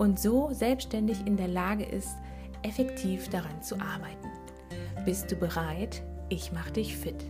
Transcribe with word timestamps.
und 0.00 0.18
so 0.18 0.48
selbstständig 0.50 1.26
in 1.26 1.36
der 1.36 1.46
Lage 1.46 1.84
ist, 1.84 2.16
effektiv 2.62 3.28
daran 3.28 3.62
zu 3.62 3.78
arbeiten. 3.78 4.30
Bist 5.04 5.30
du 5.30 5.36
bereit? 5.36 6.02
Ich 6.30 6.52
mache 6.52 6.72
dich 6.72 6.96
fit. 6.96 7.22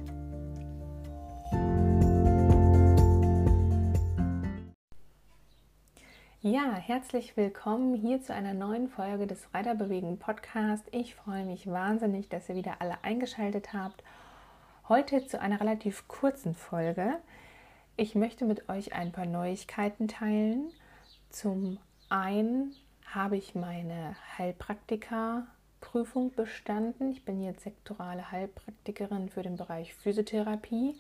Ja, 6.43 6.77
herzlich 6.77 7.37
willkommen 7.37 7.97
hier 7.97 8.23
zu 8.23 8.33
einer 8.33 8.55
neuen 8.55 8.89
Folge 8.89 9.27
des 9.27 9.53
Reiterbewegen 9.53 10.21
Podcast. 10.21 10.85
Ich 10.93 11.17
freue 11.17 11.45
mich 11.45 11.67
wahnsinnig, 11.67 12.29
dass 12.29 12.49
ihr 12.49 12.55
wieder 12.55 12.77
alle 12.79 13.03
eingeschaltet 13.03 13.73
habt. 13.73 14.05
Heute 14.89 15.27
zu 15.27 15.41
einer 15.41 15.59
relativ 15.61 16.07
kurzen 16.07 16.55
Folge. 16.55 17.17
Ich 17.97 18.15
möchte 18.15 18.45
mit 18.45 18.69
euch 18.69 18.95
ein 18.95 19.11
paar 19.11 19.27
Neuigkeiten 19.27 20.07
teilen. 20.07 20.71
Zum 21.31 21.79
einen 22.11 22.75
habe 23.07 23.37
ich 23.37 23.55
meine 23.55 24.15
Heilpraktikerprüfung 24.37 26.33
bestanden. 26.35 27.13
Ich 27.13 27.25
bin 27.25 27.43
jetzt 27.43 27.65
sektorale 27.65 28.31
Heilpraktikerin 28.31 29.29
für 29.29 29.43
den 29.43 29.57
Bereich 29.57 29.95
Physiotherapie 29.95 30.95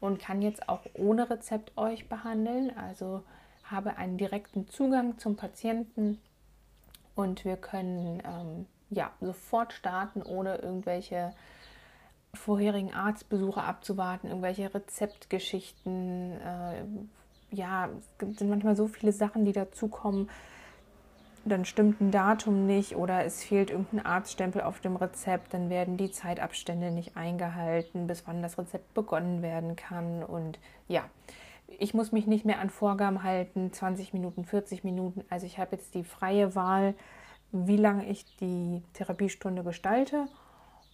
und 0.00 0.20
kann 0.20 0.42
jetzt 0.42 0.68
auch 0.68 0.82
ohne 0.94 1.30
Rezept 1.30 1.76
euch 1.76 2.08
behandeln. 2.08 2.76
Also 2.76 3.22
habe 3.64 3.96
einen 3.96 4.18
direkten 4.18 4.68
Zugang 4.68 5.18
zum 5.18 5.36
Patienten 5.36 6.20
und 7.14 7.44
wir 7.44 7.56
können 7.56 8.22
ähm, 8.24 8.66
ja 8.90 9.10
sofort 9.20 9.72
starten, 9.72 10.22
ohne 10.22 10.56
irgendwelche 10.56 11.34
vorherigen 12.34 12.94
Arztbesuche 12.94 13.62
abzuwarten, 13.62 14.28
irgendwelche 14.28 14.72
Rezeptgeschichten. 14.72 16.40
Äh, 16.40 16.84
ja, 17.50 17.88
es 18.18 18.38
sind 18.38 18.50
manchmal 18.50 18.76
so 18.76 18.86
viele 18.86 19.12
Sachen, 19.12 19.44
die 19.44 19.52
dazukommen. 19.52 20.28
Dann 21.44 21.64
stimmt 21.64 22.00
ein 22.00 22.10
Datum 22.10 22.66
nicht 22.66 22.96
oder 22.96 23.24
es 23.24 23.42
fehlt 23.42 23.70
irgendein 23.70 24.04
Arztstempel 24.04 24.60
auf 24.62 24.80
dem 24.80 24.96
Rezept, 24.96 25.54
dann 25.54 25.70
werden 25.70 25.96
die 25.96 26.10
Zeitabstände 26.10 26.90
nicht 26.90 27.16
eingehalten, 27.16 28.06
bis 28.06 28.26
wann 28.26 28.42
das 28.42 28.58
Rezept 28.58 28.92
begonnen 28.92 29.40
werden 29.40 29.76
kann. 29.76 30.22
Und 30.22 30.58
ja, 30.88 31.04
ich 31.78 31.94
muss 31.94 32.12
mich 32.12 32.26
nicht 32.26 32.44
mehr 32.44 32.60
an 32.60 32.70
Vorgaben 32.70 33.22
halten, 33.22 33.72
20 33.72 34.12
Minuten, 34.12 34.44
40 34.44 34.84
Minuten. 34.84 35.24
Also 35.30 35.46
ich 35.46 35.58
habe 35.58 35.76
jetzt 35.76 35.94
die 35.94 36.04
freie 36.04 36.54
Wahl, 36.54 36.94
wie 37.52 37.76
lange 37.76 38.06
ich 38.06 38.24
die 38.36 38.82
Therapiestunde 38.92 39.62
gestalte 39.62 40.26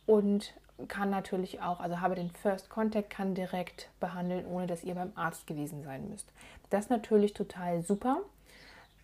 und 0.07 0.55
kann 0.89 1.11
natürlich 1.11 1.61
auch, 1.61 1.81
also 1.81 2.01
habe 2.01 2.15
den 2.15 2.31
First 2.31 2.69
Contact, 2.69 3.11
kann 3.11 3.35
direkt 3.35 3.89
behandeln, 4.01 4.47
ohne 4.47 4.67
dass 4.67 4.85
ihr 4.85 4.95
beim 4.95 5.13
Arzt 5.15 5.47
gewesen 5.47 5.83
sein 5.85 6.09
müsst. 6.09 6.33
Das 6.71 6.85
ist 6.85 6.91
natürlich 6.91 7.33
total 7.33 7.83
super. 7.83 8.19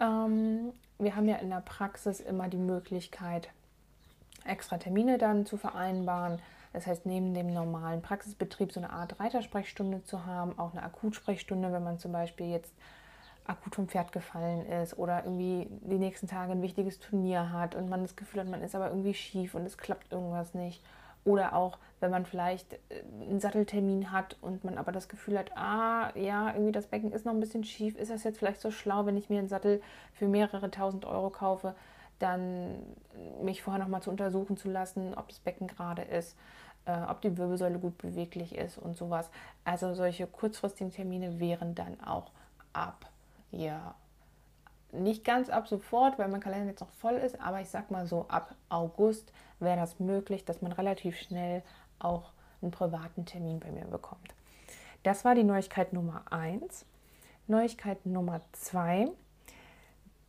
Ähm, 0.00 0.72
wir 0.98 1.16
haben 1.16 1.28
ja 1.28 1.36
in 1.36 1.50
der 1.50 1.60
Praxis 1.60 2.20
immer 2.20 2.48
die 2.48 2.56
Möglichkeit, 2.56 3.48
extra 4.44 4.78
Termine 4.78 5.18
dann 5.18 5.46
zu 5.46 5.56
vereinbaren. 5.56 6.40
Das 6.72 6.86
heißt, 6.86 7.06
neben 7.06 7.34
dem 7.34 7.52
normalen 7.52 8.02
Praxisbetrieb 8.02 8.72
so 8.72 8.80
eine 8.80 8.90
Art 8.90 9.18
Reitersprechstunde 9.18 10.04
zu 10.04 10.26
haben, 10.26 10.58
auch 10.58 10.72
eine 10.72 10.82
Akutsprechstunde, 10.82 11.72
wenn 11.72 11.84
man 11.84 11.98
zum 11.98 12.12
Beispiel 12.12 12.46
jetzt 12.46 12.72
akut 13.44 13.74
vom 13.74 13.88
Pferd 13.88 14.12
gefallen 14.12 14.64
ist 14.66 14.96
oder 14.96 15.24
irgendwie 15.24 15.66
die 15.70 15.98
nächsten 15.98 16.28
Tage 16.28 16.52
ein 16.52 16.62
wichtiges 16.62 17.00
Turnier 17.00 17.50
hat 17.50 17.74
und 17.74 17.88
man 17.88 18.02
das 18.02 18.14
Gefühl 18.14 18.40
hat, 18.40 18.48
man 18.48 18.62
ist 18.62 18.74
aber 18.74 18.88
irgendwie 18.88 19.14
schief 19.14 19.54
und 19.54 19.66
es 19.66 19.78
klappt 19.78 20.12
irgendwas 20.12 20.54
nicht. 20.54 20.82
Oder 21.24 21.54
auch, 21.54 21.78
wenn 22.00 22.10
man 22.10 22.24
vielleicht 22.24 22.74
äh, 22.74 22.78
einen 23.20 23.40
Satteltermin 23.40 24.10
hat 24.10 24.36
und 24.40 24.64
man 24.64 24.78
aber 24.78 24.92
das 24.92 25.08
Gefühl 25.08 25.38
hat, 25.38 25.56
ah, 25.56 26.10
ja, 26.16 26.48
irgendwie 26.52 26.72
das 26.72 26.86
Becken 26.86 27.12
ist 27.12 27.26
noch 27.26 27.32
ein 27.32 27.40
bisschen 27.40 27.64
schief, 27.64 27.96
ist 27.96 28.10
das 28.10 28.24
jetzt 28.24 28.38
vielleicht 28.38 28.60
so 28.60 28.70
schlau, 28.70 29.06
wenn 29.06 29.16
ich 29.16 29.28
mir 29.28 29.38
einen 29.38 29.48
Sattel 29.48 29.82
für 30.14 30.28
mehrere 30.28 30.70
tausend 30.70 31.04
Euro 31.04 31.30
kaufe, 31.30 31.74
dann 32.18 32.76
mich 33.42 33.62
vorher 33.62 33.82
nochmal 33.82 34.02
zu 34.02 34.10
untersuchen 34.10 34.56
zu 34.56 34.70
lassen, 34.70 35.14
ob 35.14 35.28
das 35.28 35.40
Becken 35.40 35.66
gerade 35.66 36.02
ist, 36.02 36.36
äh, 36.86 36.96
ob 37.08 37.20
die 37.20 37.36
Wirbelsäule 37.36 37.78
gut 37.78 37.98
beweglich 37.98 38.54
ist 38.56 38.78
und 38.78 38.96
sowas. 38.96 39.30
Also 39.64 39.94
solche 39.94 40.26
kurzfristigen 40.26 40.92
Termine 40.92 41.38
wären 41.40 41.74
dann 41.74 42.00
auch 42.00 42.30
ab, 42.72 43.10
ja, 43.50 43.94
nicht 44.92 45.24
ganz 45.24 45.50
ab 45.50 45.68
sofort, 45.68 46.18
weil 46.18 46.28
mein 46.28 46.40
Kalender 46.40 46.70
jetzt 46.70 46.80
noch 46.80 46.90
voll 46.90 47.14
ist, 47.14 47.40
aber 47.40 47.60
ich 47.60 47.68
sag 47.68 47.90
mal 47.90 48.06
so 48.06 48.26
ab 48.28 48.54
August 48.68 49.32
wäre 49.58 49.76
das 49.76 50.00
möglich, 50.00 50.44
dass 50.44 50.62
man 50.62 50.72
relativ 50.72 51.18
schnell 51.18 51.62
auch 51.98 52.32
einen 52.62 52.70
privaten 52.70 53.26
Termin 53.26 53.60
bei 53.60 53.70
mir 53.70 53.86
bekommt. 53.86 54.34
Das 55.02 55.24
war 55.24 55.34
die 55.34 55.44
Neuigkeit 55.44 55.92
Nummer 55.92 56.24
1. 56.30 56.86
Neuigkeit 57.46 58.06
Nummer 58.06 58.40
2. 58.52 59.08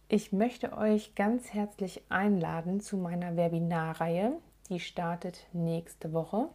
Ich 0.07 0.31
möchte 0.31 0.77
euch 0.77 1.15
ganz 1.15 1.53
herzlich 1.53 2.03
einladen 2.09 2.81
zu 2.81 2.97
meiner 2.97 3.37
Webinarreihe. 3.37 4.33
Die 4.69 4.79
startet 4.79 5.47
nächste 5.53 6.13
Woche. 6.13 6.49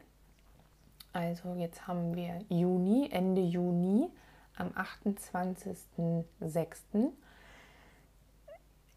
Also 1.13 1.55
jetzt 1.55 1.87
haben 1.87 2.15
wir 2.15 2.41
Juni, 2.49 3.09
Ende 3.11 3.41
Juni 3.41 4.11
am 4.57 4.73
28.06. 4.73 7.13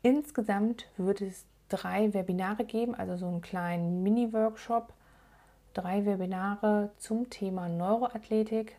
Insgesamt 0.01 0.87
wird 0.95 1.19
es 1.19 1.45
drei 1.67 2.13
Webinare 2.13 2.63
geben, 2.63 2.95
also 2.95 3.17
so 3.17 3.27
einen 3.27 3.41
kleinen 3.41 4.01
Mini-Workshop, 4.01 4.93
drei 5.73 6.05
Webinare 6.05 6.91
zum 6.97 7.29
Thema 7.29 7.67
Neuroathletik. 7.67 8.77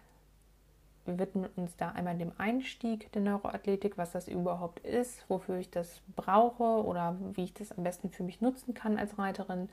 Wir 1.04 1.18
widmen 1.18 1.48
uns 1.56 1.76
da 1.76 1.90
einmal 1.90 2.16
dem 2.16 2.32
Einstieg 2.38 3.12
der 3.12 3.22
Neuroathletik, 3.22 3.98
was 3.98 4.12
das 4.12 4.28
überhaupt 4.28 4.80
ist, 4.80 5.24
wofür 5.28 5.58
ich 5.58 5.70
das 5.70 6.00
brauche 6.16 6.84
oder 6.84 7.16
wie 7.34 7.44
ich 7.44 7.54
das 7.54 7.72
am 7.72 7.84
besten 7.84 8.10
für 8.10 8.22
mich 8.22 8.40
nutzen 8.40 8.72
kann 8.72 8.98
als 8.98 9.18
Reiterin. 9.18 9.68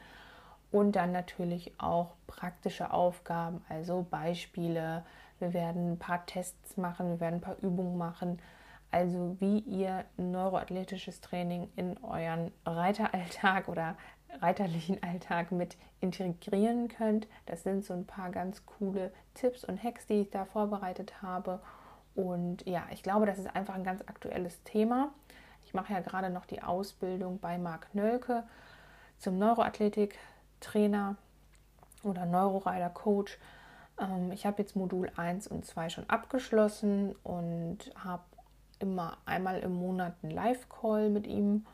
Und 0.72 0.97
dann 0.97 1.13
natürlich 1.13 1.72
auch 1.78 2.16
praktische 2.28 2.91
Aufgaben, 2.91 3.62
also 3.69 4.06
Beispiele. 4.09 5.06
Wir 5.40 5.53
werden 5.53 5.94
ein 5.94 6.00
paar 6.00 6.25
Tests 6.25 6.75
machen, 6.75 7.09
wir 7.09 7.19
werden 7.22 7.36
ein 7.36 7.41
paar 7.41 7.57
Übungen 7.62 7.97
machen, 7.97 8.40
also 8.92 9.36
wie 9.40 9.59
ihr 9.59 10.06
neuroathletisches 10.18 11.22
Training 11.22 11.70
in 11.75 11.98
euren 12.03 12.52
Reiteralltag 12.66 13.68
oder 13.68 13.98
reiterlichen 14.42 15.02
Alltag 15.03 15.52
mit 15.52 15.78
integrieren 16.00 16.88
könnt. 16.88 17.28
Das 17.46 17.64
sind 17.64 17.86
so 17.86 17.94
ein 17.94 18.06
paar 18.06 18.30
ganz 18.30 18.66
coole 18.66 19.12
Tipps 19.34 19.64
und 19.64 19.84
Hacks, 19.84 20.06
die 20.06 20.22
ich 20.22 20.30
da 20.30 20.46
vorbereitet 20.46 21.22
habe. 21.22 21.59
Und 22.16 22.66
ja, 22.68 22.84
ich 22.92 23.03
glaube, 23.03 23.25
das 23.25 23.40
ist 23.40 23.56
einfach 23.56 23.75
ein 23.75 23.84
ganz 23.84 24.02
aktuelles 24.02 24.64
Thema. 24.64 25.12
Ich 25.66 25.74
mache 25.74 25.94
ja 25.94 26.00
gerade 26.00 26.30
noch 26.30 26.46
die 26.46 26.64
Ausbildung 26.64 27.40
bei 27.40 27.58
Marc 27.58 27.94
Nölke 27.94 28.44
zum 29.18 29.38
Neuroathletik-Trainer 29.38 31.16
oder 32.04 32.25
Neuroreiter-Coach. 32.25 33.38
Ähm, 34.00 34.31
ich 34.31 34.46
habe 34.46 34.62
jetzt 34.62 34.75
Modul 34.75 35.12
1 35.16 35.48
und 35.48 35.66
2 35.66 35.90
schon 35.90 36.09
abgeschlossen 36.09 37.16
und 37.24 37.92
habe 38.04 38.24
immer 38.79 39.18
einmal 39.25 39.59
im 39.59 39.74
Monat 39.74 40.13
einen 40.21 40.31
Live-Call 40.31 41.09
mit 41.09 41.27
ihm 41.27 41.65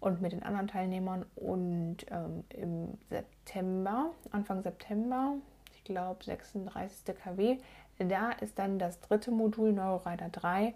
und 0.00 0.20
mit 0.20 0.32
den 0.32 0.42
anderen 0.42 0.68
Teilnehmern. 0.68 1.24
Und 1.36 1.98
ähm, 2.10 2.44
im 2.50 2.98
September, 3.08 4.10
Anfang 4.30 4.62
September, 4.62 5.34
ich 5.74 5.84
glaube 5.84 6.24
36. 6.24 7.16
KW, 7.16 7.58
da 7.98 8.30
ist 8.30 8.58
dann 8.58 8.78
das 8.78 9.00
dritte 9.00 9.30
Modul 9.30 9.72
Neuroreiter 9.72 10.28
3 10.28 10.72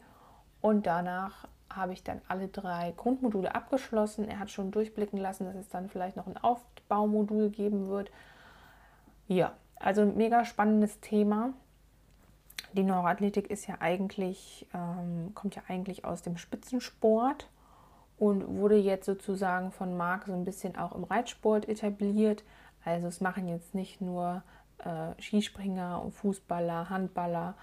und 0.60 0.86
danach 0.86 1.46
habe 1.70 1.92
ich 1.92 2.02
dann 2.02 2.20
alle 2.28 2.48
drei 2.48 2.92
Grundmodule 2.96 3.54
abgeschlossen. 3.54 4.28
Er 4.28 4.38
hat 4.38 4.50
schon 4.50 4.70
durchblicken 4.70 5.18
lassen, 5.18 5.44
dass 5.44 5.56
es 5.56 5.68
dann 5.68 5.88
vielleicht 5.88 6.16
noch 6.16 6.26
ein 6.26 6.36
Aufbaumodul 6.36 7.50
geben 7.50 7.88
wird. 7.88 8.10
Ja, 9.28 9.52
also 9.76 10.02
ein 10.02 10.16
mega 10.16 10.44
spannendes 10.44 11.00
Thema 11.00 11.54
die 12.72 12.82
Neuroathletik 12.82 13.50
ist 13.50 13.66
ja 13.66 13.76
eigentlich, 13.80 14.66
ähm, 14.74 15.32
kommt 15.34 15.54
ja 15.56 15.62
eigentlich 15.68 16.04
aus 16.04 16.22
dem 16.22 16.36
Spitzensport 16.36 17.48
und 18.18 18.56
wurde 18.58 18.76
jetzt 18.76 19.06
sozusagen 19.06 19.72
von 19.72 19.96
Marc 19.96 20.26
so 20.26 20.32
ein 20.32 20.44
bisschen 20.44 20.76
auch 20.76 20.92
im 20.92 21.04
Reitsport 21.04 21.68
etabliert. 21.68 22.44
Also 22.84 23.06
es 23.06 23.20
machen 23.20 23.48
jetzt 23.48 23.74
nicht 23.74 24.00
nur 24.00 24.42
äh, 24.78 25.20
Skispringer 25.20 26.02
und 26.02 26.12
Fußballer, 26.12 26.90
Handballer 26.90 27.54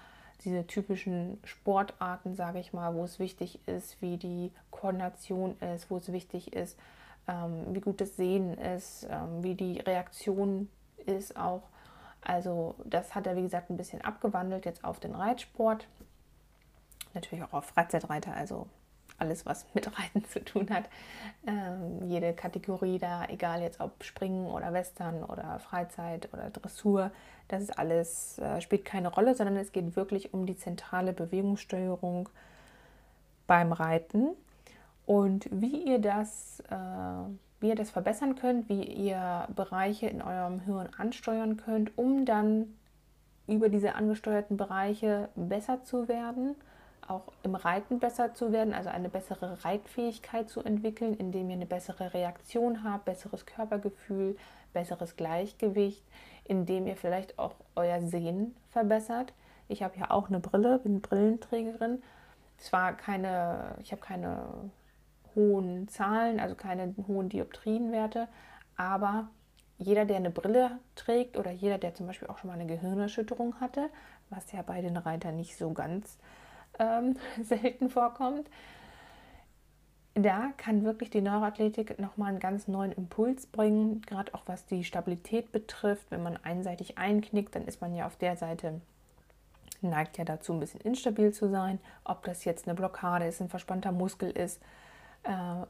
diese 0.44 0.66
typischen 0.66 1.38
Sportarten, 1.44 2.34
sage 2.34 2.60
ich 2.60 2.72
mal, 2.72 2.94
wo 2.94 3.04
es 3.04 3.18
wichtig 3.18 3.60
ist, 3.66 4.00
wie 4.00 4.16
die 4.16 4.52
Koordination 4.70 5.56
ist, 5.60 5.90
wo 5.90 5.98
es 5.98 6.12
wichtig 6.12 6.52
ist, 6.54 6.78
ähm, 7.28 7.66
wie 7.68 7.80
gut 7.80 8.00
das 8.00 8.16
Sehen 8.16 8.56
ist, 8.56 9.06
ähm, 9.10 9.42
wie 9.42 9.54
die 9.54 9.80
Reaktion 9.80 10.68
ist 11.06 11.36
auch. 11.36 11.62
Also 12.22 12.74
das 12.84 13.14
hat 13.14 13.26
er, 13.26 13.36
wie 13.36 13.42
gesagt, 13.42 13.70
ein 13.70 13.76
bisschen 13.76 14.02
abgewandelt 14.02 14.66
jetzt 14.66 14.84
auf 14.84 15.00
den 15.00 15.14
Reitsport. 15.14 15.86
Natürlich 17.14 17.44
auch 17.44 17.52
auf 17.52 17.64
Freizeitreiter, 17.64 18.34
also 18.34 18.66
alles, 19.18 19.46
was 19.46 19.66
mit 19.74 19.86
Reiten 19.98 20.24
zu 20.24 20.44
tun 20.44 20.68
hat. 20.70 20.84
Ähm, 21.46 22.08
jede 22.08 22.32
Kategorie 22.32 22.98
da, 22.98 23.24
egal 23.26 23.62
jetzt 23.62 23.80
ob 23.80 24.02
Springen 24.02 24.46
oder 24.46 24.72
Western 24.72 25.22
oder 25.24 25.58
Freizeit 25.60 26.32
oder 26.32 26.50
Dressur, 26.50 27.10
das 27.48 27.62
ist 27.62 27.78
alles, 27.78 28.38
äh, 28.38 28.60
spielt 28.60 28.84
keine 28.84 29.08
Rolle, 29.08 29.34
sondern 29.34 29.56
es 29.56 29.72
geht 29.72 29.96
wirklich 29.96 30.32
um 30.32 30.46
die 30.46 30.56
zentrale 30.56 31.12
Bewegungssteuerung 31.12 32.28
beim 33.46 33.72
Reiten 33.72 34.30
und 35.06 35.48
wie 35.50 35.84
ihr 35.84 35.98
das, 35.98 36.60
äh, 36.70 37.49
wie 37.60 37.68
ihr 37.68 37.74
das 37.74 37.90
verbessern 37.90 38.34
könnt, 38.36 38.68
wie 38.68 38.82
ihr 38.82 39.46
Bereiche 39.54 40.06
in 40.06 40.22
eurem 40.22 40.60
Hirn 40.60 40.88
ansteuern 40.96 41.56
könnt, 41.56 41.96
um 41.96 42.24
dann 42.24 42.74
über 43.46 43.68
diese 43.68 43.94
angesteuerten 43.94 44.56
Bereiche 44.56 45.28
besser 45.34 45.84
zu 45.84 46.08
werden 46.08 46.56
auch 47.10 47.32
im 47.42 47.54
Reiten 47.56 47.98
besser 47.98 48.34
zu 48.34 48.52
werden, 48.52 48.72
also 48.72 48.88
eine 48.88 49.08
bessere 49.08 49.64
Reitfähigkeit 49.64 50.48
zu 50.48 50.60
entwickeln, 50.62 51.14
indem 51.14 51.50
ihr 51.50 51.56
eine 51.56 51.66
bessere 51.66 52.14
Reaktion 52.14 52.84
habt, 52.84 53.04
besseres 53.04 53.44
Körpergefühl, 53.46 54.36
besseres 54.72 55.16
Gleichgewicht, 55.16 56.04
indem 56.44 56.86
ihr 56.86 56.96
vielleicht 56.96 57.38
auch 57.38 57.54
euer 57.74 58.00
Sehen 58.00 58.54
verbessert. 58.70 59.32
Ich 59.68 59.82
habe 59.82 59.98
ja 59.98 60.10
auch 60.10 60.28
eine 60.28 60.40
Brille, 60.40 60.78
bin 60.78 61.00
Brillenträgerin. 61.00 62.02
Zwar 62.58 62.92
keine, 62.92 63.74
ich 63.80 63.92
habe 63.92 64.02
keine 64.02 64.44
hohen 65.34 65.88
Zahlen, 65.88 66.40
also 66.40 66.54
keine 66.54 66.94
hohen 67.06 67.28
Dioptrienwerte, 67.28 68.28
aber 68.76 69.28
jeder, 69.78 70.04
der 70.04 70.16
eine 70.16 70.30
Brille 70.30 70.78
trägt 70.94 71.36
oder 71.38 71.50
jeder, 71.50 71.78
der 71.78 71.94
zum 71.94 72.06
Beispiel 72.06 72.28
auch 72.28 72.38
schon 72.38 72.48
mal 72.48 72.54
eine 72.54 72.66
Gehirnerschütterung 72.66 73.60
hatte, 73.60 73.88
was 74.28 74.52
ja 74.52 74.62
bei 74.62 74.80
den 74.82 74.96
Reitern 74.96 75.36
nicht 75.36 75.56
so 75.56 75.72
ganz 75.72 76.18
ähm, 76.78 77.16
selten 77.42 77.88
vorkommt, 77.88 78.48
da 80.14 80.52
kann 80.56 80.84
wirklich 80.84 81.10
die 81.10 81.22
Neuroathletik 81.22 81.98
nochmal 81.98 82.30
einen 82.30 82.40
ganz 82.40 82.68
neuen 82.68 82.92
Impuls 82.92 83.46
bringen, 83.46 84.02
gerade 84.02 84.34
auch 84.34 84.42
was 84.46 84.66
die 84.66 84.84
Stabilität 84.84 85.52
betrifft. 85.52 86.10
Wenn 86.10 86.22
man 86.22 86.36
einseitig 86.36 86.98
einknickt, 86.98 87.54
dann 87.54 87.64
ist 87.64 87.80
man 87.80 87.94
ja 87.94 88.06
auf 88.06 88.16
der 88.16 88.36
Seite 88.36 88.80
neigt 89.82 90.18
ja 90.18 90.24
dazu, 90.24 90.52
ein 90.52 90.60
bisschen 90.60 90.80
instabil 90.80 91.32
zu 91.32 91.48
sein. 91.48 91.78
Ob 92.04 92.24
das 92.24 92.44
jetzt 92.44 92.66
eine 92.66 92.74
Blockade 92.74 93.26
ist, 93.26 93.40
ein 93.40 93.48
verspannter 93.48 93.92
Muskel 93.92 94.30
ist 94.30 94.60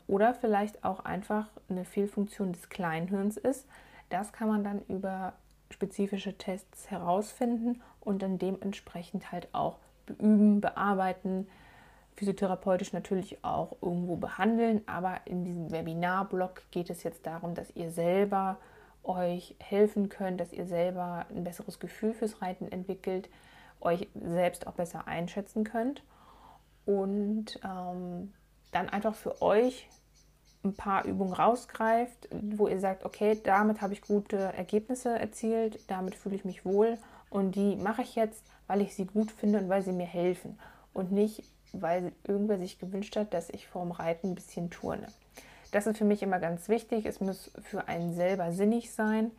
oder 0.07 0.35
vielleicht 0.35 0.85
auch 0.85 1.01
einfach 1.05 1.49
eine 1.69 1.85
Fehlfunktion 1.85 2.53
des 2.53 2.69
Kleinhirns 2.69 3.37
ist. 3.37 3.67
Das 4.09 4.33
kann 4.33 4.49
man 4.49 4.65
dann 4.65 4.83
über 4.89 5.35
spezifische 5.71 6.37
Tests 6.37 6.91
herausfinden 6.91 7.81
und 8.01 8.23
dann 8.23 8.39
dementsprechend 8.39 9.33
halt 9.33 9.49
auch 9.53 9.79
beüben, 10.07 10.61
bearbeiten, 10.61 11.49
physiotherapeutisch 12.17 12.93
natürlich 12.93 13.45
auch 13.45 13.77
irgendwo 13.81 14.17
behandeln. 14.17 14.83
Aber 14.87 15.21
in 15.25 15.45
diesem 15.45 15.71
Webinarblock 15.71 16.63
geht 16.71 16.91
es 16.91 17.03
jetzt 17.03 17.27
darum, 17.27 17.55
dass 17.55 17.75
ihr 17.77 17.91
selber 17.91 18.59
euch 19.03 19.57
helfen 19.59 20.09
könnt, 20.09 20.41
dass 20.41 20.53
ihr 20.53 20.67
selber 20.67 21.27
ein 21.31 21.45
besseres 21.45 21.79
Gefühl 21.81 22.13
fürs 22.13 22.43
Reiten 22.43 22.71
entwickelt, 22.71 23.31
euch 23.81 24.09
selbst 24.15 24.67
auch 24.67 24.75
besser 24.75 25.09
einschätzen 25.09 25.65
könnt 25.65 26.03
und 26.85 27.59
ähm, 27.65 28.33
dann 28.73 28.89
einfach 28.89 29.15
für 29.15 29.43
euch 29.43 29.89
ein 30.63 30.75
paar 30.75 31.05
Übungen 31.05 31.33
rausgreift, 31.33 32.29
wo 32.31 32.69
ihr 32.69 32.81
sagt, 32.81 33.05
okay, 33.05 33.41
damit 33.43 33.81
habe 33.81 33.95
ich 33.95 34.03
gute 34.03 34.37
Ergebnisse 34.37 35.19
erzielt, 35.19 35.81
damit 35.89 36.15
fühle 36.15 36.37
ich 36.37 36.45
mich 36.45 36.65
wohl 36.65 36.99
und 37.31 37.55
die 37.55 37.77
mache 37.77 38.03
ich 38.03 38.15
jetzt, 38.15 38.45
weil 38.67 38.83
ich 38.83 38.95
sie 38.95 39.07
gut 39.07 39.31
finde 39.31 39.59
und 39.59 39.69
weil 39.69 39.83
sie 39.83 39.93
mir 39.93 40.07
helfen 40.07 40.59
und 40.93 41.13
nicht, 41.13 41.45
weil 41.73 42.13
irgendwer 42.25 42.59
sich 42.59 42.79
gewünscht 42.79 43.17
hat, 43.17 43.33
dass 43.33 43.49
ich 43.51 43.69
vorm 43.69 43.91
Reiten 43.91 44.31
ein 44.31 44.35
bisschen 44.35 44.71
turne. 44.71 45.07
Das 45.71 45.87
ist 45.87 45.99
für 45.99 46.05
mich 46.05 46.23
immer 46.23 46.41
ganz 46.41 46.69
wichtig. 46.69 47.07
Es 47.07 47.21
muss 47.21 47.53
für 47.63 47.87
einen 47.87 48.13
selber 48.15 48.53
sinnig 48.53 48.93
sein. 48.93 49.31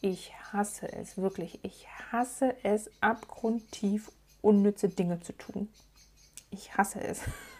Ich 0.00 0.32
hasse 0.52 0.92
es 0.92 1.16
wirklich. 1.18 1.60
Ich 1.62 1.86
hasse 2.10 2.54
es 2.64 2.90
abgrundtief, 3.00 4.10
unnütze 4.42 4.88
Dinge 4.88 5.20
zu 5.20 5.32
tun. 5.32 5.68
Ich 6.50 6.76
hasse 6.76 7.00
es. 7.00 7.20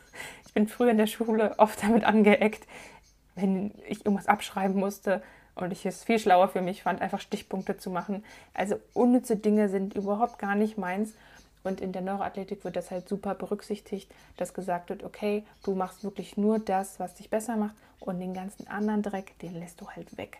Bin 0.59 0.67
früher 0.67 0.91
in 0.91 0.99
der 0.99 1.07
Schule 1.07 1.55
oft 1.59 1.85
damit 1.85 2.03
angeeckt, 2.03 2.67
wenn 3.37 3.73
ich 3.87 4.05
irgendwas 4.05 4.27
abschreiben 4.27 4.75
musste 4.75 5.23
und 5.55 5.71
ich 5.71 5.87
es 5.87 6.03
viel 6.03 6.19
schlauer 6.19 6.49
für 6.49 6.63
mich 6.63 6.83
fand, 6.83 7.01
einfach 7.01 7.21
Stichpunkte 7.21 7.77
zu 7.77 7.91
machen. 7.91 8.25
Also 8.55 8.81
unnütze 8.93 9.37
Dinge 9.37 9.69
sind 9.69 9.95
überhaupt 9.95 10.41
gar 10.41 10.57
nicht 10.57 10.77
meins. 10.77 11.15
Und 11.63 11.81
in 11.81 11.93
der 11.93 12.03
Neuroathletik 12.03 12.65
wird 12.65 12.75
das 12.75 12.91
halt 12.91 13.09
super 13.09 13.37
berücksichtigt, 13.37 14.11
dass 14.37 14.53
gesagt 14.53 14.89
wird, 14.89 15.05
okay, 15.05 15.45
du 15.63 15.77
machst 15.77 16.03
wirklich 16.03 16.37
nur 16.37 16.59
das, 16.59 16.99
was 16.99 17.15
dich 17.15 17.31
besser 17.31 17.57
macht 17.57 17.77
und 18.01 18.19
den 18.19 18.35
ganzen 18.35 18.67
anderen 18.67 19.03
Dreck, 19.03 19.39
den 19.39 19.55
lässt 19.55 19.81
du 19.81 19.89
halt 19.89 20.19
weg. 20.19 20.39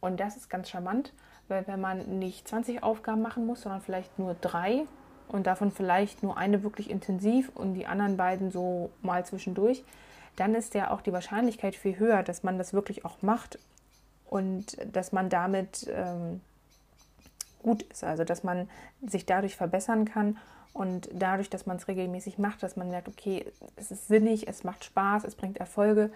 Und 0.00 0.20
das 0.20 0.36
ist 0.36 0.48
ganz 0.48 0.70
charmant, 0.70 1.12
weil 1.48 1.66
wenn 1.66 1.80
man 1.80 2.20
nicht 2.20 2.46
20 2.46 2.84
Aufgaben 2.84 3.22
machen 3.22 3.44
muss, 3.44 3.62
sondern 3.62 3.80
vielleicht 3.80 4.20
nur 4.20 4.36
drei 4.40 4.84
und 5.28 5.46
davon 5.46 5.70
vielleicht 5.70 6.22
nur 6.22 6.36
eine 6.36 6.62
wirklich 6.62 6.90
intensiv 6.90 7.50
und 7.54 7.74
die 7.74 7.86
anderen 7.86 8.16
beiden 8.16 8.50
so 8.50 8.90
mal 9.02 9.24
zwischendurch, 9.24 9.84
dann 10.36 10.54
ist 10.54 10.74
ja 10.74 10.90
auch 10.90 11.00
die 11.00 11.12
Wahrscheinlichkeit 11.12 11.74
viel 11.74 11.98
höher, 11.98 12.22
dass 12.22 12.42
man 12.42 12.58
das 12.58 12.72
wirklich 12.72 13.04
auch 13.04 13.22
macht 13.22 13.58
und 14.26 14.76
dass 14.92 15.12
man 15.12 15.28
damit 15.28 15.90
ähm, 15.92 16.40
gut 17.62 17.82
ist, 17.82 18.04
also 18.04 18.24
dass 18.24 18.44
man 18.44 18.68
sich 19.06 19.26
dadurch 19.26 19.56
verbessern 19.56 20.04
kann 20.04 20.38
und 20.72 21.08
dadurch, 21.12 21.50
dass 21.50 21.66
man 21.66 21.76
es 21.76 21.88
regelmäßig 21.88 22.38
macht, 22.38 22.62
dass 22.62 22.76
man 22.76 22.88
merkt, 22.88 23.08
okay, 23.08 23.46
es 23.76 23.90
ist 23.90 24.08
sinnig, 24.08 24.46
es 24.46 24.64
macht 24.64 24.84
Spaß, 24.84 25.24
es 25.24 25.34
bringt 25.34 25.58
Erfolge, 25.58 26.10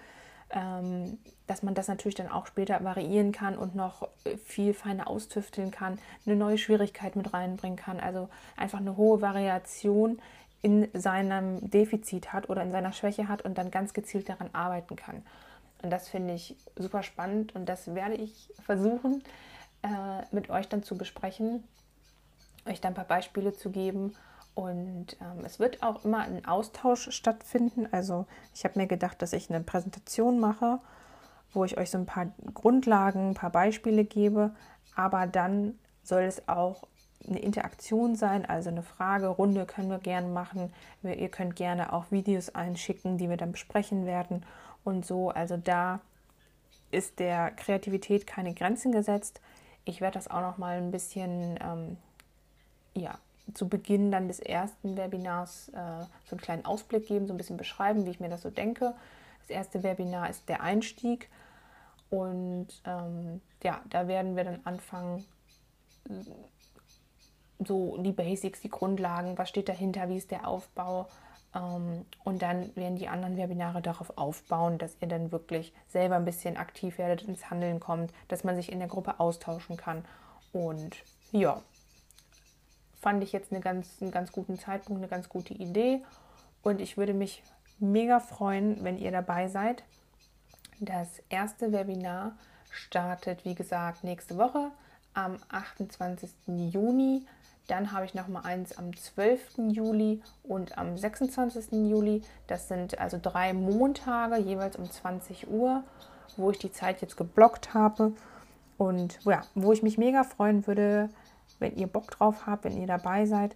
dass 1.47 1.63
man 1.63 1.73
das 1.73 1.87
natürlich 1.87 2.15
dann 2.15 2.29
auch 2.29 2.45
später 2.45 2.83
variieren 2.83 3.31
kann 3.31 3.57
und 3.57 3.75
noch 3.75 4.07
viel 4.45 4.73
feiner 4.73 5.07
austüfteln 5.07 5.71
kann, 5.71 5.97
eine 6.25 6.35
neue 6.35 6.59
Schwierigkeit 6.59 7.15
mit 7.15 7.33
reinbringen 7.33 7.77
kann, 7.77 7.99
also 7.99 8.29
einfach 8.55 8.79
eine 8.79 8.95
hohe 8.95 9.21
Variation 9.21 10.19
in 10.61 10.87
seinem 10.93 11.69
Defizit 11.69 12.31
hat 12.33 12.49
oder 12.49 12.63
in 12.63 12.71
seiner 12.71 12.93
Schwäche 12.93 13.27
hat 13.27 13.41
und 13.41 13.57
dann 13.57 13.71
ganz 13.71 13.93
gezielt 13.93 14.29
daran 14.29 14.49
arbeiten 14.53 14.95
kann. 14.95 15.23
Und 15.81 15.89
das 15.89 16.07
finde 16.07 16.33
ich 16.33 16.55
super 16.77 17.03
spannend 17.03 17.53
und 17.55 17.67
das 17.67 17.93
werde 17.93 18.15
ich 18.15 18.49
versuchen 18.63 19.21
äh, 19.81 20.23
mit 20.31 20.49
euch 20.49 20.69
dann 20.69 20.81
zu 20.81 20.97
besprechen, 20.97 21.63
euch 22.65 22.79
dann 22.79 22.93
ein 22.93 22.95
paar 22.95 23.03
Beispiele 23.03 23.53
zu 23.53 23.69
geben. 23.69 24.15
Und 24.55 25.17
ähm, 25.19 25.43
es 25.45 25.59
wird 25.59 25.81
auch 25.81 26.05
immer 26.05 26.19
ein 26.19 26.45
Austausch 26.45 27.11
stattfinden. 27.11 27.87
Also 27.91 28.27
ich 28.53 28.63
habe 28.65 28.79
mir 28.79 28.87
gedacht, 28.87 29.21
dass 29.21 29.33
ich 29.33 29.49
eine 29.49 29.63
Präsentation 29.63 30.39
mache, 30.39 30.79
wo 31.53 31.65
ich 31.65 31.77
euch 31.77 31.89
so 31.89 31.97
ein 31.97 32.05
paar 32.05 32.27
Grundlagen, 32.53 33.29
ein 33.29 33.33
paar 33.35 33.51
Beispiele 33.51 34.05
gebe. 34.05 34.51
Aber 34.95 35.25
dann 35.27 35.79
soll 36.03 36.23
es 36.23 36.47
auch 36.47 36.87
eine 37.27 37.39
Interaktion 37.39 38.15
sein, 38.15 38.45
also 38.45 38.69
eine 38.69 38.83
Fragerunde 38.83 39.65
können 39.65 39.89
wir 39.89 39.99
gerne 39.99 40.27
machen. 40.27 40.73
Ihr 41.03 41.29
könnt 41.29 41.55
gerne 41.55 41.93
auch 41.93 42.11
Videos 42.11 42.49
einschicken, 42.49 43.17
die 43.17 43.29
wir 43.29 43.37
dann 43.37 43.53
besprechen 43.53 44.05
werden 44.05 44.45
und 44.83 45.05
so. 45.05 45.29
Also 45.29 45.57
da 45.57 46.01
ist 46.91 47.19
der 47.19 47.51
Kreativität 47.51 48.27
keine 48.27 48.53
Grenzen 48.53 48.91
gesetzt. 48.91 49.41
Ich 49.85 50.01
werde 50.01 50.15
das 50.15 50.27
auch 50.27 50.41
noch 50.41 50.57
mal 50.57 50.77
ein 50.77 50.91
bisschen, 50.91 51.57
ähm, 51.61 51.97
ja, 52.93 53.17
zu 53.53 53.67
Beginn 53.67 54.11
dann 54.11 54.27
des 54.27 54.39
ersten 54.39 54.97
Webinars 54.97 55.69
äh, 55.69 56.05
so 56.25 56.31
einen 56.31 56.41
kleinen 56.41 56.65
Ausblick 56.65 57.07
geben, 57.07 57.27
so 57.27 57.33
ein 57.33 57.37
bisschen 57.37 57.57
beschreiben, 57.57 58.05
wie 58.05 58.11
ich 58.11 58.19
mir 58.19 58.29
das 58.29 58.41
so 58.41 58.49
denke. 58.49 58.93
Das 59.41 59.49
erste 59.49 59.83
Webinar 59.83 60.29
ist 60.29 60.47
der 60.47 60.61
Einstieg 60.61 61.29
und 62.09 62.67
ähm, 62.85 63.41
ja, 63.63 63.81
da 63.89 64.07
werden 64.07 64.35
wir 64.35 64.43
dann 64.43 64.61
anfangen, 64.63 65.25
so 67.65 67.97
die 67.97 68.11
Basics, 68.11 68.61
die 68.61 68.69
Grundlagen, 68.69 69.37
was 69.37 69.49
steht 69.49 69.69
dahinter, 69.69 70.09
wie 70.09 70.17
ist 70.17 70.31
der 70.31 70.47
Aufbau, 70.47 71.07
ähm, 71.55 72.05
und 72.23 72.41
dann 72.41 72.75
werden 72.75 72.97
die 72.97 73.07
anderen 73.07 73.37
Webinare 73.37 73.81
darauf 73.81 74.17
aufbauen, 74.17 74.77
dass 74.77 74.97
ihr 75.01 75.07
dann 75.07 75.31
wirklich 75.31 75.73
selber 75.87 76.15
ein 76.15 76.25
bisschen 76.25 76.57
aktiv 76.57 76.97
werdet, 76.97 77.23
ins 77.23 77.49
Handeln 77.49 77.79
kommt, 77.79 78.11
dass 78.27 78.43
man 78.43 78.55
sich 78.55 78.71
in 78.71 78.79
der 78.79 78.87
Gruppe 78.87 79.19
austauschen 79.19 79.77
kann. 79.77 80.03
Und 80.51 80.95
ja, 81.31 81.61
fand 83.03 83.21
ich 83.21 83.33
jetzt 83.33 83.51
eine 83.51 83.59
ganz, 83.59 84.01
einen 84.01 84.11
ganz 84.11 84.31
guten 84.31 84.57
Zeitpunkt, 84.57 85.01
eine 85.01 85.09
ganz 85.09 85.27
gute 85.27 85.53
Idee. 85.53 86.01
Und 86.63 86.79
ich 86.79 86.97
würde 86.97 87.13
mich 87.13 87.43
mega 87.79 88.21
freuen, 88.21 88.81
wenn 88.83 88.97
ihr 88.97 89.11
dabei 89.11 89.49
seid. 89.49 89.83
Das 90.79 91.09
erste 91.29 91.73
Webinar 91.73 92.37
startet, 92.71 93.43
wie 93.43 93.55
gesagt, 93.55 94.05
nächste 94.05 94.37
Woche 94.37 94.71
am 95.13 95.37
28. 95.49 96.31
Juni 96.47 97.27
Dann 97.67 97.91
habe 97.91 98.05
ich 98.05 98.13
noch 98.13 98.27
mal 98.27 98.41
eins 98.41 98.77
am 98.77 98.95
12. 98.95 99.57
Juli 99.69 100.21
und 100.43 100.77
am 100.77 100.97
26. 100.97 101.71
Juli. 101.71 102.21
Das 102.47 102.69
sind 102.69 102.99
also 102.99 103.19
drei 103.21 103.53
Montage, 103.53 104.37
jeweils 104.37 104.77
um 104.77 104.89
20 104.89 105.49
Uhr, 105.49 105.83
wo 106.37 106.51
ich 106.51 106.57
die 106.57 106.71
Zeit 106.71 107.01
jetzt 107.01 107.17
geblockt 107.17 107.73
habe. 107.73 108.13
Und 108.77 109.19
ja, 109.23 109.43
wo 109.55 109.71
ich 109.71 109.83
mich 109.83 109.97
mega 109.97 110.23
freuen 110.23 110.65
würde, 110.67 111.09
wenn 111.63 111.75
ihr 111.75 111.87
Bock 111.87 112.11
drauf 112.11 112.45
habt, 112.45 112.65
wenn 112.65 112.77
ihr 112.77 112.87
dabei 112.87 113.25
seid. 113.25 113.55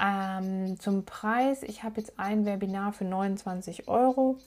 Ähm, 0.00 0.78
zum 0.80 1.04
Preis, 1.04 1.62
ich 1.62 1.82
habe 1.82 2.00
jetzt 2.00 2.18
ein 2.18 2.46
Webinar 2.46 2.92
für 2.92 3.04
29 3.04 3.88
Euro. 3.88 4.38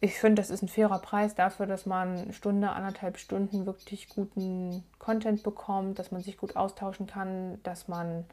Ich 0.00 0.18
finde, 0.18 0.42
das 0.42 0.50
ist 0.50 0.62
ein 0.62 0.68
fairer 0.68 0.98
Preis 0.98 1.34
dafür, 1.34 1.66
dass 1.66 1.86
man 1.86 2.32
Stunde, 2.32 2.70
anderthalb 2.70 3.16
Stunden 3.16 3.64
wirklich 3.64 4.08
guten 4.08 4.84
Content 4.98 5.42
bekommt, 5.42 5.98
dass 5.98 6.10
man 6.10 6.20
sich 6.20 6.36
gut 6.36 6.56
austauschen 6.56 7.06
kann, 7.06 7.58
dass 7.62 7.88
man 7.88 8.26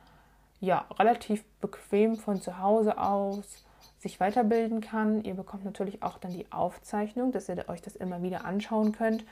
ja 0.59 0.85
relativ 0.99 1.43
bequem 1.61 2.17
von 2.17 2.41
zu 2.41 2.59
Hause 2.59 2.97
aus 2.97 3.65
sich 3.99 4.19
weiterbilden 4.19 4.81
kann. 4.81 5.23
Ihr 5.23 5.35
bekommt 5.35 5.63
natürlich 5.63 6.03
auch 6.03 6.17
dann 6.17 6.33
die 6.33 6.51
Aufzeichnung, 6.51 7.31
dass 7.31 7.47
ihr 7.47 7.69
euch 7.69 7.81
das 7.81 7.95
immer 7.95 8.21
wieder 8.21 8.45
anschauen 8.45 8.91
könnt. 8.91 9.23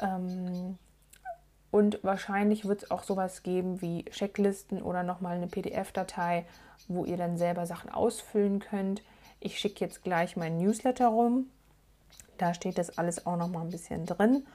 Ähm, 0.00 0.78
und 1.74 1.98
wahrscheinlich 2.04 2.66
wird 2.66 2.84
es 2.84 2.90
auch 2.92 3.02
sowas 3.02 3.42
geben 3.42 3.82
wie 3.82 4.04
Checklisten 4.04 4.80
oder 4.80 5.02
nochmal 5.02 5.34
eine 5.34 5.48
PDF-Datei, 5.48 6.46
wo 6.86 7.04
ihr 7.04 7.16
dann 7.16 7.36
selber 7.36 7.66
Sachen 7.66 7.90
ausfüllen 7.90 8.60
könnt. 8.60 9.02
Ich 9.40 9.58
schicke 9.58 9.84
jetzt 9.84 10.04
gleich 10.04 10.36
meinen 10.36 10.58
Newsletter 10.58 11.08
rum. 11.08 11.46
Da 12.38 12.54
steht 12.54 12.78
das 12.78 12.96
alles 12.96 13.26
auch 13.26 13.36
nochmal 13.36 13.62
ein 13.62 13.72
bisschen 13.72 14.06
drin, 14.06 14.46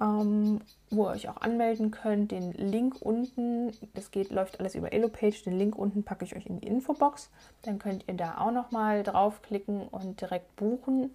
ähm, 0.00 0.60
wo 0.90 1.06
ihr 1.06 1.14
euch 1.14 1.28
auch 1.28 1.38
anmelden 1.38 1.90
könnt. 1.90 2.30
Den 2.30 2.52
Link 2.52 3.02
unten, 3.02 3.72
das 3.94 4.12
geht, 4.12 4.30
läuft 4.30 4.60
alles 4.60 4.76
über 4.76 4.92
Elopage. 4.92 5.42
Den 5.44 5.58
Link 5.58 5.74
unten 5.74 6.04
packe 6.04 6.24
ich 6.24 6.36
euch 6.36 6.46
in 6.46 6.60
die 6.60 6.68
Infobox. 6.68 7.30
Dann 7.62 7.80
könnt 7.80 8.04
ihr 8.06 8.14
da 8.14 8.38
auch 8.38 8.52
nochmal 8.52 9.02
draufklicken 9.02 9.88
und 9.88 10.20
direkt 10.20 10.54
buchen. 10.54 11.10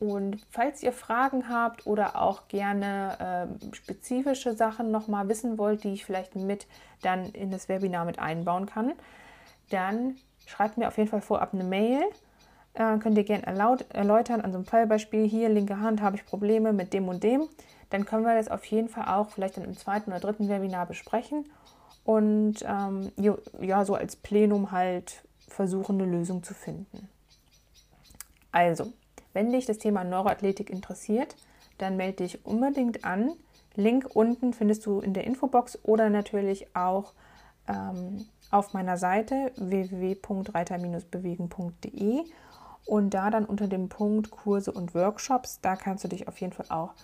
Und 0.00 0.44
falls 0.50 0.82
ihr 0.82 0.92
Fragen 0.92 1.48
habt 1.48 1.86
oder 1.86 2.20
auch 2.20 2.48
gerne 2.48 3.48
äh, 3.70 3.74
spezifische 3.74 4.54
Sachen 4.54 4.90
nochmal 4.90 5.28
wissen 5.28 5.56
wollt, 5.56 5.84
die 5.84 5.92
ich 5.92 6.04
vielleicht 6.04 6.34
mit 6.36 6.66
dann 7.02 7.26
in 7.30 7.50
das 7.50 7.68
Webinar 7.68 8.04
mit 8.04 8.18
einbauen 8.18 8.66
kann, 8.66 8.92
dann 9.70 10.16
schreibt 10.46 10.76
mir 10.78 10.88
auf 10.88 10.98
jeden 10.98 11.08
Fall 11.08 11.20
vorab 11.20 11.54
eine 11.54 11.64
Mail. 11.64 12.02
Äh, 12.74 12.98
könnt 12.98 13.16
ihr 13.16 13.24
gerne 13.24 13.46
erläutern 13.46 14.40
an 14.40 14.52
so 14.52 14.58
einem 14.58 14.66
Fallbeispiel. 14.66 15.26
Hier, 15.26 15.48
linke 15.48 15.78
Hand, 15.78 16.02
habe 16.02 16.16
ich 16.16 16.26
Probleme 16.26 16.72
mit 16.72 16.92
dem 16.92 17.08
und 17.08 17.22
dem. 17.22 17.48
Dann 17.90 18.04
können 18.04 18.24
wir 18.24 18.34
das 18.34 18.48
auf 18.48 18.64
jeden 18.64 18.88
Fall 18.88 19.06
auch 19.06 19.30
vielleicht 19.30 19.56
dann 19.56 19.64
im 19.64 19.76
zweiten 19.76 20.10
oder 20.10 20.20
dritten 20.20 20.48
Webinar 20.48 20.86
besprechen 20.86 21.44
und 22.04 22.56
ähm, 22.66 23.12
ja, 23.60 23.84
so 23.84 23.94
als 23.94 24.16
Plenum 24.16 24.72
halt 24.72 25.22
versuchen, 25.48 26.00
eine 26.00 26.10
Lösung 26.10 26.42
zu 26.42 26.54
finden. 26.54 27.08
Also, 28.52 28.92
wenn 29.34 29.52
dich 29.52 29.66
das 29.66 29.76
Thema 29.76 30.04
Neuroathletik 30.04 30.70
interessiert, 30.70 31.36
dann 31.76 31.96
melde 31.96 32.24
dich 32.24 32.46
unbedingt 32.46 33.04
an. 33.04 33.32
Link 33.74 34.08
unten 34.14 34.54
findest 34.54 34.86
du 34.86 35.00
in 35.00 35.12
der 35.12 35.24
Infobox 35.24 35.78
oder 35.82 36.08
natürlich 36.08 36.74
auch 36.74 37.12
ähm, 37.68 38.24
auf 38.50 38.72
meiner 38.72 38.96
Seite 38.96 39.52
www.reiter-bewegen.de 39.56 42.24
und 42.86 43.14
da 43.14 43.30
dann 43.30 43.46
unter 43.46 43.66
dem 43.66 43.88
Punkt 43.88 44.30
Kurse 44.30 44.70
und 44.70 44.94
Workshops, 44.94 45.58
da 45.60 45.74
kannst 45.74 46.04
du 46.04 46.08
dich 46.08 46.28
auf 46.28 46.40
jeden 46.40 46.52
Fall 46.52 46.66
auch 46.68 46.94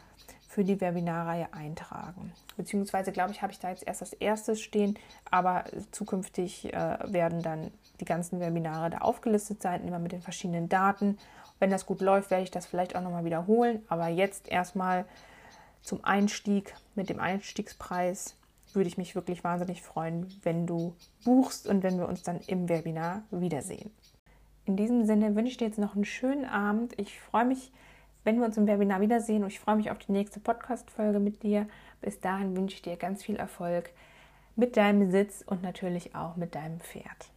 für 0.46 0.62
die 0.64 0.80
Webinarreihe 0.80 1.52
eintragen. 1.52 2.32
Beziehungsweise, 2.56 3.12
glaube 3.12 3.30
ich, 3.30 3.40
habe 3.40 3.52
ich 3.52 3.60
da 3.60 3.70
jetzt 3.70 3.86
erst 3.86 4.02
das 4.02 4.12
erste 4.12 4.56
stehen, 4.56 4.98
aber 5.30 5.64
zukünftig 5.92 6.74
äh, 6.74 6.98
werden 7.06 7.40
dann 7.42 7.70
die 8.00 8.04
ganzen 8.04 8.40
Webinare 8.40 8.90
da 8.90 8.98
aufgelistet 8.98 9.62
sein, 9.62 9.86
immer 9.86 10.00
mit 10.00 10.12
den 10.12 10.22
verschiedenen 10.22 10.68
Daten 10.68 11.18
wenn 11.60 11.70
das 11.70 11.86
gut 11.86 12.00
läuft, 12.00 12.30
werde 12.30 12.42
ich 12.42 12.50
das 12.50 12.66
vielleicht 12.66 12.96
auch 12.96 13.02
nochmal 13.02 13.24
wiederholen. 13.24 13.84
Aber 13.88 14.08
jetzt 14.08 14.48
erstmal 14.48 15.04
zum 15.82 16.04
Einstieg 16.04 16.74
mit 16.94 17.08
dem 17.08 17.20
Einstiegspreis 17.20 18.36
würde 18.72 18.88
ich 18.88 18.98
mich 18.98 19.14
wirklich 19.14 19.44
wahnsinnig 19.44 19.82
freuen, 19.82 20.26
wenn 20.42 20.66
du 20.66 20.94
buchst 21.24 21.66
und 21.66 21.82
wenn 21.82 21.98
wir 21.98 22.08
uns 22.08 22.22
dann 22.22 22.40
im 22.46 22.68
Webinar 22.68 23.22
wiedersehen. 23.30 23.90
In 24.64 24.76
diesem 24.76 25.04
Sinne 25.04 25.34
wünsche 25.34 25.52
ich 25.52 25.56
dir 25.56 25.66
jetzt 25.66 25.78
noch 25.78 25.94
einen 25.94 26.04
schönen 26.04 26.44
Abend. 26.44 26.98
Ich 26.98 27.20
freue 27.20 27.44
mich, 27.44 27.72
wenn 28.24 28.38
wir 28.38 28.46
uns 28.46 28.56
im 28.56 28.66
Webinar 28.66 29.00
wiedersehen 29.00 29.42
und 29.42 29.48
ich 29.48 29.60
freue 29.60 29.76
mich 29.76 29.90
auf 29.90 29.98
die 29.98 30.12
nächste 30.12 30.40
Podcast-Folge 30.40 31.18
mit 31.18 31.42
dir. 31.42 31.66
Bis 32.00 32.20
dahin 32.20 32.56
wünsche 32.56 32.76
ich 32.76 32.82
dir 32.82 32.96
ganz 32.96 33.24
viel 33.24 33.36
Erfolg 33.36 33.90
mit 34.56 34.76
deinem 34.76 35.10
Sitz 35.10 35.42
und 35.44 35.62
natürlich 35.62 36.14
auch 36.14 36.36
mit 36.36 36.54
deinem 36.54 36.80
Pferd. 36.80 37.30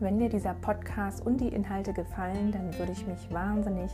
Wenn 0.00 0.18
dir 0.18 0.30
dieser 0.30 0.54
Podcast 0.54 1.26
und 1.26 1.42
die 1.42 1.48
Inhalte 1.48 1.92
gefallen, 1.92 2.52
dann 2.52 2.76
würde 2.78 2.92
ich 2.92 3.06
mich 3.06 3.30
wahnsinnig 3.30 3.92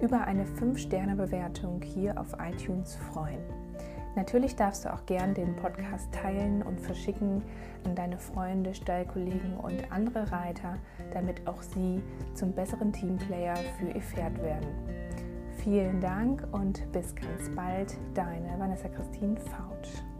über 0.00 0.20
eine 0.20 0.44
5-Sterne-Bewertung 0.44 1.82
hier 1.82 2.20
auf 2.20 2.36
iTunes 2.38 2.94
freuen. 2.94 3.40
Natürlich 4.14 4.54
darfst 4.54 4.84
du 4.84 4.94
auch 4.94 5.04
gern 5.06 5.34
den 5.34 5.56
Podcast 5.56 6.12
teilen 6.12 6.62
und 6.62 6.80
verschicken 6.80 7.42
an 7.84 7.96
deine 7.96 8.16
Freunde, 8.16 8.74
Stallkollegen 8.74 9.56
und 9.56 9.90
andere 9.90 10.30
Reiter, 10.30 10.76
damit 11.12 11.44
auch 11.48 11.62
sie 11.62 12.00
zum 12.34 12.52
besseren 12.52 12.92
Teamplayer 12.92 13.56
für 13.76 13.88
ihr 13.88 14.02
Pferd 14.02 14.40
werden. 14.40 14.68
Vielen 15.56 16.00
Dank 16.00 16.46
und 16.52 16.80
bis 16.92 17.12
ganz 17.16 17.50
bald, 17.56 17.96
deine 18.14 18.56
Vanessa 18.56 18.88
Christine 18.88 19.36
Fautsch. 19.40 20.13